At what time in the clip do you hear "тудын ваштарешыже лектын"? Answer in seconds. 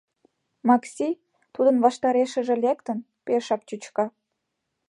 1.53-2.97